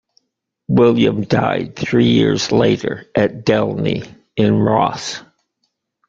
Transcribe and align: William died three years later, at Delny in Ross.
William 0.67 1.21
died 1.25 1.75
three 1.75 2.07
years 2.07 2.51
later, 2.51 3.05
at 3.15 3.45
Delny 3.45 4.11
in 4.35 4.57
Ross. 4.57 5.21